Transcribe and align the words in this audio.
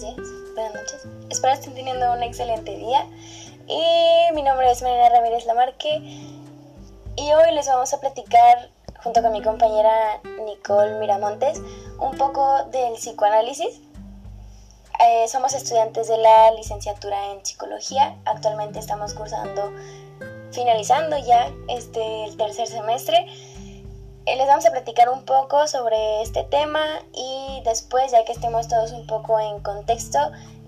buenos 0.00 0.16
días, 0.16 0.30
buenas 0.54 0.74
noches. 0.74 1.06
Espero 1.30 1.54
estén 1.54 1.74
teniendo 1.74 2.12
un 2.12 2.22
excelente 2.22 2.76
día. 2.76 3.06
Y 3.66 4.34
mi 4.34 4.42
nombre 4.42 4.70
es 4.70 4.82
Mariana 4.82 5.08
Ramírez 5.08 5.46
Lamarque. 5.46 6.02
Y 7.16 7.32
hoy 7.32 7.54
les 7.54 7.66
vamos 7.66 7.94
a 7.94 8.00
platicar, 8.00 8.68
junto 9.02 9.22
con 9.22 9.32
mi 9.32 9.40
compañera 9.42 10.20
Nicole 10.44 10.98
Miramontes, 10.98 11.60
un 11.98 12.16
poco 12.18 12.64
del 12.64 12.94
psicoanálisis. 12.94 13.80
Eh, 15.00 15.28
somos 15.28 15.54
estudiantes 15.54 16.08
de 16.08 16.18
la 16.18 16.50
licenciatura 16.52 17.32
en 17.32 17.44
psicología. 17.46 18.16
Actualmente 18.26 18.78
estamos 18.78 19.14
cursando, 19.14 19.72
finalizando 20.50 21.16
ya 21.16 21.50
este 21.68 22.34
tercer 22.36 22.66
semestre. 22.66 23.26
Eh, 24.26 24.34
les 24.34 24.48
vamos 24.48 24.66
a 24.66 24.72
platicar 24.72 25.08
un 25.08 25.22
poco 25.24 25.68
sobre 25.68 26.20
este 26.20 26.42
tema 26.42 26.84
y 27.14 27.62
después, 27.64 28.10
ya 28.10 28.24
que 28.24 28.32
estemos 28.32 28.66
todos 28.66 28.90
un 28.90 29.06
poco 29.06 29.38
en 29.38 29.60
contexto, 29.60 30.18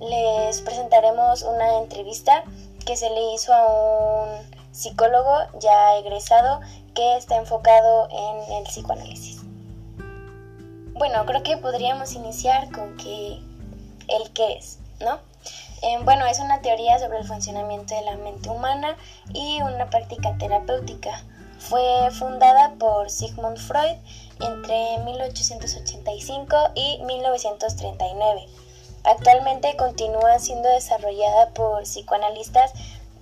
les 0.00 0.60
presentaremos 0.60 1.42
una 1.42 1.78
entrevista 1.78 2.44
que 2.86 2.96
se 2.96 3.10
le 3.10 3.34
hizo 3.34 3.52
a 3.52 3.66
un 3.66 4.28
psicólogo 4.70 5.34
ya 5.58 5.96
egresado 5.96 6.60
que 6.94 7.16
está 7.16 7.34
enfocado 7.34 8.08
en 8.12 8.52
el 8.58 8.62
psicoanálisis. 8.62 9.40
Bueno, 10.94 11.26
creo 11.26 11.42
que 11.42 11.56
podríamos 11.56 12.12
iniciar 12.12 12.70
con 12.70 12.96
que 12.96 13.40
el 14.06 14.30
qué 14.34 14.52
es, 14.52 14.78
¿no? 15.00 15.18
Eh, 15.82 15.98
bueno, 16.04 16.26
es 16.26 16.38
una 16.38 16.62
teoría 16.62 17.00
sobre 17.00 17.18
el 17.18 17.24
funcionamiento 17.26 17.92
de 17.96 18.02
la 18.02 18.16
mente 18.18 18.50
humana 18.50 18.96
y 19.34 19.60
una 19.62 19.90
práctica 19.90 20.36
terapéutica. 20.38 21.24
Fue 21.58 22.10
fundada 22.12 22.74
por 22.78 23.10
Sigmund 23.10 23.58
Freud 23.58 23.96
entre 24.40 24.98
1885 25.04 26.56
y 26.74 27.00
1939. 27.04 28.46
Actualmente 29.04 29.76
continúa 29.76 30.38
siendo 30.38 30.68
desarrollada 30.68 31.50
por 31.50 31.82
psicoanalistas 31.82 32.72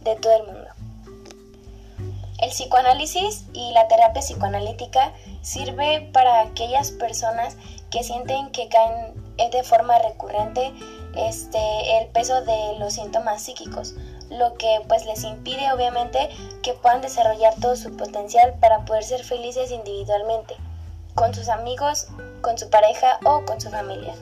de 0.01 0.17
todo 0.17 0.35
el 0.35 0.47
mundo. 0.47 0.69
El 2.39 2.51
psicoanálisis 2.51 3.47
y 3.55 3.73
la 3.73 3.89
terapia 3.89 4.21
psicoanalítica 4.21 5.13
sirve 5.41 6.11
para 6.13 6.43
aquellas 6.43 6.91
personas 6.91 7.57
que 7.91 8.03
sienten 8.03 8.51
que 8.51 8.69
caen 8.69 9.15
de 9.51 9.63
forma 9.63 9.99
recurrente 9.99 10.75
este, 11.17 11.99
el 11.99 12.09
peso 12.09 12.43
de 12.43 12.79
los 12.79 12.95
síntomas 12.95 13.43
psíquicos, 13.43 13.95
lo 14.31 14.55
que 14.55 14.81
pues 14.89 15.05
les 15.07 15.25
impide 15.25 15.73
obviamente 15.73 16.31
que 16.63 16.75
puedan 16.75 17.01
desarrollar 17.01 17.55
todo 17.61 17.77
su 17.77 17.97
potencial 17.97 18.55
para 18.61 18.85
poder 18.85 19.05
ser 19.05 19.25
felices 19.25 19.71
individualmente, 19.71 20.57
con 21.15 21.35
sus 21.35 21.49
amigos, 21.49 22.09
con 22.43 22.59
su 22.59 22.69
pareja 22.71 23.19
o 23.25 23.45
con 23.45 23.61
su 23.61 23.71
familia. 23.71 24.15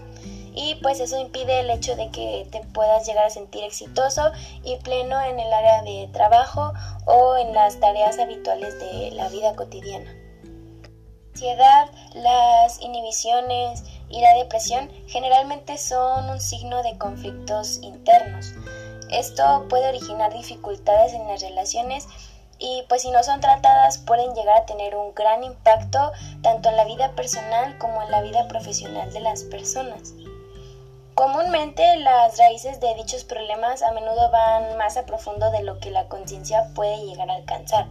Y 0.56 0.76
pues 0.76 1.00
eso 1.00 1.18
impide 1.18 1.60
el 1.60 1.70
hecho 1.70 1.96
de 1.96 2.10
que 2.10 2.46
te 2.52 2.60
puedas 2.60 3.06
llegar 3.06 3.24
a 3.26 3.30
sentir 3.30 3.64
exitoso 3.64 4.30
y 4.62 4.76
pleno 4.76 5.20
en 5.20 5.40
el 5.40 5.52
área 5.52 5.82
de 5.82 6.08
trabajo 6.12 6.72
o 7.06 7.36
en 7.36 7.52
las 7.52 7.80
tareas 7.80 8.18
habituales 8.18 8.78
de 8.78 9.10
la 9.12 9.28
vida 9.28 9.56
cotidiana. 9.56 10.12
La 10.12 11.40
ansiedad, 11.40 11.90
las 12.14 12.80
inhibiciones 12.80 13.82
y 14.08 14.20
la 14.20 14.34
depresión 14.34 14.88
generalmente 15.08 15.76
son 15.78 16.30
un 16.30 16.40
signo 16.40 16.84
de 16.84 16.96
conflictos 16.96 17.80
internos 17.82 18.54
esto 19.10 19.66
puede 19.68 19.88
originar 19.88 20.32
dificultades 20.32 21.12
en 21.12 21.26
las 21.28 21.40
relaciones 21.40 22.06
y 22.58 22.84
pues 22.88 23.02
si 23.02 23.10
no 23.10 23.22
son 23.22 23.40
tratadas 23.40 23.98
pueden 23.98 24.34
llegar 24.34 24.58
a 24.58 24.66
tener 24.66 24.96
un 24.96 25.14
gran 25.14 25.42
impacto 25.44 26.12
tanto 26.42 26.68
en 26.68 26.76
la 26.76 26.84
vida 26.84 27.12
personal 27.12 27.76
como 27.78 28.02
en 28.02 28.10
la 28.10 28.22
vida 28.22 28.46
profesional 28.48 29.12
de 29.12 29.20
las 29.20 29.42
personas. 29.44 30.14
Comúnmente 31.14 31.96
las 31.98 32.38
raíces 32.38 32.80
de 32.80 32.94
dichos 32.96 33.22
problemas 33.24 33.82
a 33.82 33.92
menudo 33.92 34.30
van 34.30 34.76
más 34.78 34.96
a 34.96 35.06
profundo 35.06 35.50
de 35.52 35.62
lo 35.62 35.78
que 35.78 35.90
la 35.90 36.08
conciencia 36.08 36.70
puede 36.74 37.04
llegar 37.04 37.30
a 37.30 37.36
alcanzar. 37.36 37.86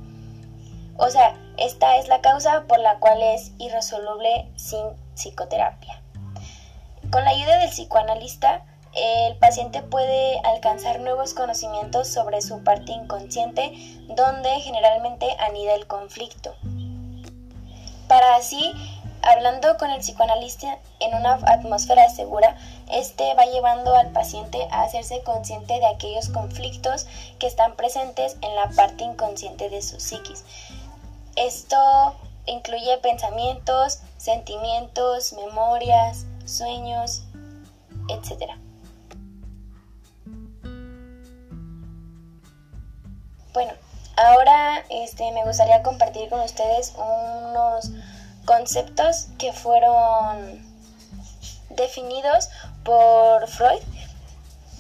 O 0.97 1.09
sea, 1.09 1.35
esta 1.57 1.97
es 1.97 2.07
la 2.07 2.21
causa 2.21 2.65
por 2.67 2.79
la 2.79 2.99
cual 2.99 3.21
es 3.21 3.51
irresoluble 3.59 4.49
sin 4.55 4.85
psicoterapia. 5.15 6.01
Con 7.11 7.23
la 7.23 7.31
ayuda 7.31 7.59
del 7.59 7.69
psicoanalista, 7.69 8.65
el 8.95 9.35
paciente 9.37 9.81
puede 9.81 10.39
alcanzar 10.41 10.99
nuevos 10.99 11.33
conocimientos 11.33 12.07
sobre 12.07 12.41
su 12.41 12.63
parte 12.63 12.91
inconsciente, 12.91 13.73
donde 14.09 14.49
generalmente 14.59 15.35
anida 15.39 15.73
el 15.73 15.87
conflicto. 15.87 16.55
Para 18.07 18.35
así, 18.35 18.73
hablando 19.23 19.77
con 19.77 19.89
el 19.89 20.01
psicoanalista 20.01 20.77
en 20.99 21.15
una 21.15 21.33
atmósfera 21.33 22.09
segura, 22.09 22.55
este 22.91 23.33
va 23.33 23.45
llevando 23.45 23.95
al 23.95 24.11
paciente 24.11 24.67
a 24.69 24.83
hacerse 24.83 25.23
consciente 25.23 25.79
de 25.79 25.87
aquellos 25.87 26.29
conflictos 26.29 27.07
que 27.39 27.47
están 27.47 27.75
presentes 27.75 28.37
en 28.41 28.55
la 28.55 28.69
parte 28.69 29.03
inconsciente 29.03 29.69
de 29.69 29.81
su 29.81 29.99
psiquis. 29.99 30.43
Esto 31.35 31.77
incluye 32.45 32.97
pensamientos, 32.99 34.01
sentimientos, 34.17 35.33
memorias, 35.33 36.25
sueños, 36.45 37.23
etc. 38.09 38.51
Bueno, 43.53 43.73
ahora 44.17 44.83
este, 44.89 45.31
me 45.31 45.43
gustaría 45.43 45.83
compartir 45.83 46.29
con 46.29 46.39
ustedes 46.41 46.93
unos 46.97 47.91
conceptos 48.45 49.27
que 49.37 49.53
fueron 49.53 50.65
definidos 51.69 52.49
por 52.83 53.47
Freud, 53.47 53.81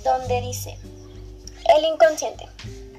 donde 0.03 0.41
dice, 0.41 0.77
el 1.75 1.85
inconsciente. 1.85 2.49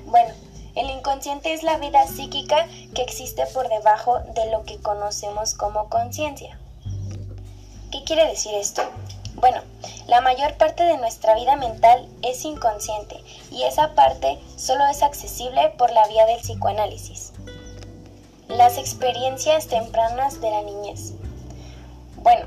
Bueno, 0.06 0.32
el 0.76 0.90
inconsciente 0.90 1.52
es 1.52 1.64
la 1.64 1.78
vida 1.78 2.06
psíquica 2.06 2.66
que 2.94 3.02
existe 3.02 3.44
por 3.46 3.68
debajo 3.68 4.20
de 4.34 4.50
lo 4.50 4.64
que 4.64 4.80
conocemos 4.80 5.54
como 5.54 5.88
conciencia. 5.88 6.58
¿Qué 7.90 8.04
quiere 8.04 8.26
decir 8.28 8.54
esto? 8.54 8.82
Bueno, 9.34 9.62
la 10.06 10.20
mayor 10.20 10.56
parte 10.56 10.84
de 10.84 10.96
nuestra 10.96 11.34
vida 11.34 11.56
mental 11.56 12.08
es 12.22 12.44
inconsciente 12.44 13.16
y 13.50 13.64
esa 13.64 13.94
parte 13.94 14.38
solo 14.56 14.86
es 14.86 15.02
accesible 15.02 15.70
por 15.76 15.90
la 15.90 16.06
vía 16.08 16.24
del 16.26 16.40
psicoanálisis. 16.40 17.32
Las 18.48 18.78
experiencias 18.78 19.66
tempranas 19.66 20.40
de 20.40 20.50
la 20.50 20.62
niñez. 20.62 21.14
Bueno, 22.16 22.46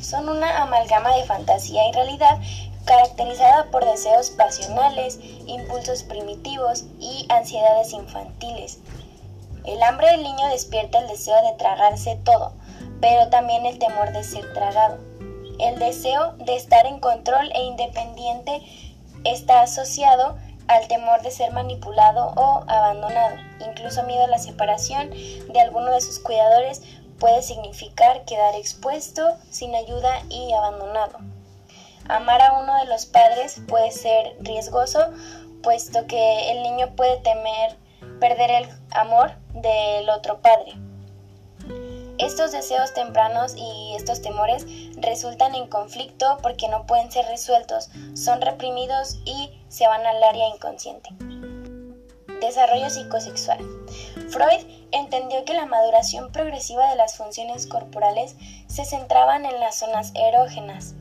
son 0.00 0.28
una 0.28 0.62
amalgama 0.62 1.14
de 1.16 1.24
fantasía 1.24 1.88
y 1.88 1.92
realidad 1.92 2.38
caracterizada 2.86 3.66
por 3.70 3.84
deseos 3.84 4.30
pasionales, 4.30 5.18
impulsos 5.46 6.02
primitivos 6.04 6.86
y 6.98 7.26
ansiedades 7.28 7.92
infantiles. 7.92 8.78
El 9.64 9.82
hambre 9.82 10.10
del 10.12 10.22
niño 10.22 10.48
despierta 10.48 10.98
el 10.98 11.08
deseo 11.08 11.36
de 11.42 11.56
tragarse 11.58 12.18
todo, 12.24 12.54
pero 13.00 13.28
también 13.28 13.66
el 13.66 13.78
temor 13.78 14.12
de 14.12 14.24
ser 14.24 14.52
tragado. 14.54 15.09
El 15.60 15.78
deseo 15.78 16.32
de 16.38 16.56
estar 16.56 16.86
en 16.86 17.00
control 17.00 17.50
e 17.54 17.62
independiente 17.62 18.62
está 19.24 19.60
asociado 19.60 20.36
al 20.68 20.88
temor 20.88 21.20
de 21.22 21.30
ser 21.30 21.52
manipulado 21.52 22.32
o 22.36 22.64
abandonado. 22.66 23.36
Incluso 23.66 24.02
miedo 24.04 24.24
a 24.24 24.28
la 24.28 24.38
separación 24.38 25.10
de 25.10 25.60
alguno 25.60 25.90
de 25.90 26.00
sus 26.00 26.18
cuidadores 26.18 26.82
puede 27.18 27.42
significar 27.42 28.24
quedar 28.24 28.54
expuesto, 28.54 29.36
sin 29.50 29.74
ayuda 29.74 30.22
y 30.30 30.52
abandonado. 30.52 31.18
Amar 32.08 32.40
a 32.40 32.58
uno 32.58 32.76
de 32.78 32.86
los 32.86 33.04
padres 33.04 33.60
puede 33.68 33.90
ser 33.90 34.36
riesgoso, 34.40 35.10
puesto 35.62 36.06
que 36.06 36.52
el 36.52 36.62
niño 36.62 36.96
puede 36.96 37.18
temer 37.18 37.76
perder 38.18 38.50
el 38.50 38.68
amor 38.92 39.32
del 39.52 40.08
otro 40.08 40.40
padre. 40.40 40.72
Estos 42.20 42.52
deseos 42.52 42.92
tempranos 42.92 43.54
y 43.56 43.94
estos 43.96 44.20
temores 44.20 44.66
resultan 44.96 45.54
en 45.54 45.68
conflicto 45.68 46.36
porque 46.42 46.68
no 46.68 46.84
pueden 46.84 47.10
ser 47.10 47.24
resueltos, 47.24 47.88
son 48.12 48.42
reprimidos 48.42 49.20
y 49.24 49.58
se 49.68 49.86
van 49.86 50.04
al 50.04 50.22
área 50.22 50.48
inconsciente. 50.48 51.08
Desarrollo 52.42 52.90
psicosexual. 52.90 53.60
Freud 54.28 54.66
entendió 54.92 55.46
que 55.46 55.54
la 55.54 55.64
maduración 55.64 56.30
progresiva 56.30 56.90
de 56.90 56.96
las 56.96 57.16
funciones 57.16 57.66
corporales 57.66 58.36
se 58.66 58.84
centraban 58.84 59.46
en 59.46 59.58
las 59.58 59.76
zonas 59.76 60.12
erógenas 60.14 60.96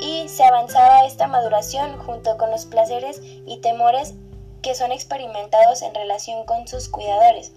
y 0.00 0.30
se 0.30 0.44
avanzaba 0.44 1.04
esta 1.04 1.26
maduración 1.26 1.98
junto 1.98 2.38
con 2.38 2.50
los 2.50 2.64
placeres 2.64 3.20
y 3.22 3.58
temores 3.58 4.14
que 4.62 4.74
son 4.74 4.92
experimentados 4.92 5.82
en 5.82 5.94
relación 5.94 6.46
con 6.46 6.66
sus 6.66 6.88
cuidadores 6.88 7.52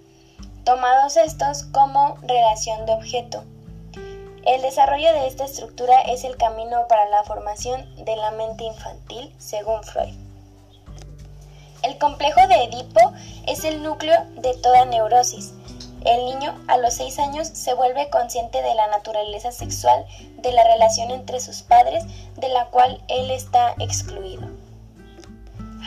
tomados 0.68 1.16
estos 1.16 1.64
como 1.64 2.18
relación 2.24 2.86
de 2.86 2.92
objeto. 2.92 3.46
El 4.46 4.62
desarrollo 4.62 5.14
de 5.14 5.26
esta 5.26 5.46
estructura 5.46 6.02
es 6.02 6.26
el 6.26 6.36
camino 6.36 6.90
para 6.90 7.08
la 7.08 7.24
formación 7.24 7.88
de 8.04 8.18
la 8.18 8.32
mente 8.32 8.66
infantil, 8.66 9.34
según 9.38 9.82
Freud. 9.84 10.14
El 11.84 11.98
complejo 11.98 12.46
de 12.50 12.66
Edipo 12.66 13.14
es 13.48 13.64
el 13.64 13.82
núcleo 13.82 14.26
de 14.42 14.56
toda 14.56 14.84
neurosis. 14.84 15.54
El 16.04 16.26
niño 16.26 16.54
a 16.68 16.76
los 16.76 16.96
6 16.96 17.18
años 17.20 17.48
se 17.48 17.74
vuelve 17.74 18.10
consciente 18.10 18.62
de 18.62 18.76
la 18.76 18.88
naturaleza 18.88 19.54
sexual 19.54 20.06
de 20.40 20.52
la 20.52 20.66
relación 20.66 21.12
entre 21.12 21.40
sus 21.40 21.62
padres 21.62 22.04
de 22.36 22.50
la 22.50 22.66
cual 22.66 23.02
él 23.08 23.32
está 23.32 23.74
excluido. 23.80 24.50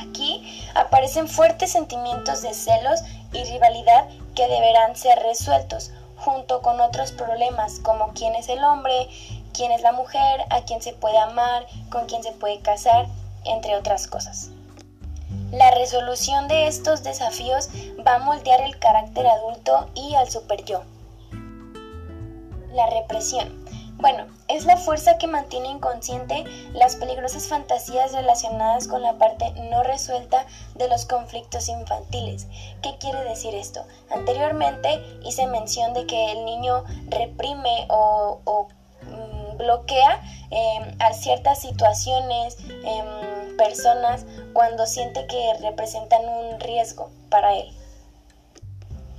Aquí 0.00 0.64
aparecen 0.74 1.28
fuertes 1.28 1.72
sentimientos 1.72 2.40
de 2.40 2.54
celos 2.54 3.00
y 3.34 3.44
rivalidad 3.44 4.08
que 4.40 4.48
deberán 4.48 4.96
ser 4.96 5.18
resueltos, 5.18 5.90
junto 6.16 6.62
con 6.62 6.80
otros 6.80 7.12
problemas 7.12 7.78
como 7.80 8.14
quién 8.14 8.34
es 8.34 8.48
el 8.48 8.64
hombre, 8.64 9.06
quién 9.52 9.70
es 9.70 9.82
la 9.82 9.92
mujer, 9.92 10.46
a 10.48 10.62
quién 10.62 10.80
se 10.80 10.94
puede 10.94 11.18
amar, 11.18 11.66
con 11.90 12.06
quién 12.06 12.22
se 12.22 12.32
puede 12.32 12.58
casar, 12.60 13.06
entre 13.44 13.76
otras 13.76 14.06
cosas. 14.06 14.48
La 15.52 15.70
resolución 15.72 16.48
de 16.48 16.68
estos 16.68 17.02
desafíos 17.02 17.68
va 18.06 18.14
a 18.14 18.18
moldear 18.20 18.62
el 18.62 18.78
carácter 18.78 19.26
adulto 19.26 19.90
y 19.94 20.14
al 20.14 20.30
super 20.30 20.64
yo. 20.64 20.84
La 22.72 22.86
represión. 22.86 23.62
Bueno, 24.00 24.24
es 24.48 24.64
la 24.64 24.78
fuerza 24.78 25.18
que 25.18 25.26
mantiene 25.26 25.68
inconsciente 25.68 26.44
las 26.72 26.96
peligrosas 26.96 27.48
fantasías 27.48 28.12
relacionadas 28.12 28.88
con 28.88 29.02
la 29.02 29.18
parte 29.18 29.52
no 29.70 29.82
resuelta 29.82 30.46
de 30.74 30.88
los 30.88 31.04
conflictos 31.04 31.68
infantiles. 31.68 32.46
¿Qué 32.80 32.96
quiere 32.98 33.22
decir 33.24 33.54
esto? 33.54 33.84
Anteriormente 34.10 35.02
hice 35.22 35.46
mención 35.46 35.92
de 35.92 36.06
que 36.06 36.32
el 36.32 36.46
niño 36.46 36.82
reprime 37.08 37.86
o, 37.90 38.68
mm, 39.02 39.58
bloquea 39.58 40.22
em, 40.50 40.96
a 40.98 41.12
ciertas 41.12 41.60
situaciones, 41.60 42.56
em, 42.82 43.56
personas, 43.58 44.24
cuando 44.54 44.86
siente 44.86 45.26
que 45.26 45.54
representan 45.60 46.26
un 46.26 46.58
riesgo 46.58 47.10
para 47.28 47.54
él. 47.54 47.70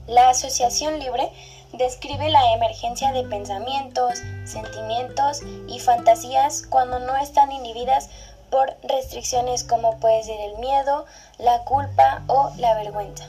La 0.08 0.30
asociación 0.30 1.00
libre 1.00 1.32
describe 1.74 2.30
la 2.30 2.54
emergencia 2.54 3.12
de 3.12 3.24
pensamientos, 3.24 4.20
sentimientos 4.46 5.42
y 5.68 5.80
fantasías 5.80 6.64
cuando 6.70 7.00
no 7.00 7.16
están 7.18 7.52
inhibidas 7.52 8.10
por 8.50 8.76
restricciones 8.84 9.64
como 9.64 9.98
puede 10.00 10.24
ser 10.24 10.40
el 10.42 10.58
miedo, 10.58 11.06
la 11.38 11.64
culpa 11.64 12.24
o 12.28 12.52
la 12.58 12.76
vergüenza. 12.76 13.26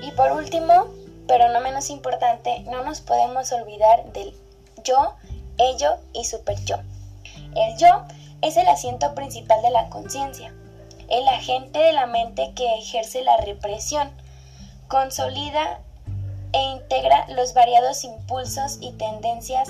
Y 0.00 0.12
por 0.12 0.30
último, 0.32 0.86
pero 1.26 1.48
no 1.48 1.60
menos 1.60 1.90
importante, 1.90 2.60
no 2.60 2.84
nos 2.84 3.00
podemos 3.00 3.52
olvidar 3.52 4.12
del 4.12 4.34
yo, 4.84 5.14
ello 5.58 5.96
y 6.12 6.24
super 6.24 6.56
yo. 6.64 6.76
El 7.56 7.76
yo 7.76 8.04
es 8.42 8.56
el 8.56 8.68
asiento 8.68 9.14
principal 9.14 9.60
de 9.62 9.70
la 9.70 9.88
conciencia, 9.88 10.54
el 11.08 11.26
agente 11.26 11.80
de 11.80 11.92
la 11.92 12.06
mente 12.06 12.52
que 12.54 12.78
ejerce 12.78 13.22
la 13.22 13.36
represión, 13.38 14.10
consolida 14.86 15.80
e 16.56 16.62
integra 16.62 17.26
los 17.28 17.52
variados 17.52 18.02
impulsos 18.02 18.78
y 18.80 18.92
tendencias 18.92 19.68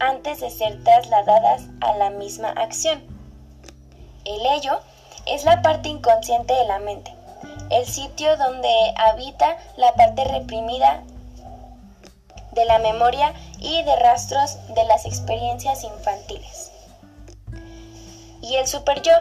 antes 0.00 0.40
de 0.40 0.50
ser 0.50 0.84
trasladadas 0.84 1.62
a 1.80 1.96
la 1.96 2.10
misma 2.10 2.50
acción. 2.50 3.02
El 4.26 4.44
ello 4.44 4.78
es 5.24 5.44
la 5.44 5.62
parte 5.62 5.88
inconsciente 5.88 6.52
de 6.52 6.66
la 6.66 6.78
mente, 6.78 7.10
el 7.70 7.86
sitio 7.86 8.36
donde 8.36 8.68
habita 8.96 9.56
la 9.78 9.94
parte 9.94 10.24
reprimida 10.24 11.04
de 12.52 12.66
la 12.66 12.80
memoria 12.80 13.32
y 13.58 13.82
de 13.84 13.96
rastros 13.96 14.58
de 14.74 14.84
las 14.84 15.06
experiencias 15.06 15.84
infantiles. 15.84 16.70
Y 18.42 18.56
el 18.56 18.66
super 18.66 19.00
yo, 19.00 19.12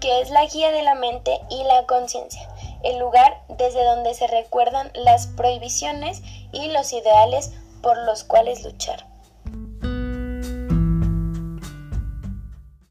que 0.00 0.22
es 0.22 0.30
la 0.30 0.46
guía 0.46 0.70
de 0.70 0.82
la 0.82 0.94
mente 0.94 1.38
y 1.50 1.64
la 1.64 1.84
conciencia, 1.84 2.48
el 2.82 2.98
lugar 2.98 3.42
desde 3.48 3.84
donde 3.84 4.14
se 4.14 4.26
recuerdan 4.26 4.90
las 4.94 5.26
prohibiciones 5.26 6.22
y 6.52 6.70
los 6.70 6.92
ideales 6.92 7.52
por 7.82 7.96
los 7.98 8.24
cuales 8.24 8.64
luchar. 8.64 9.11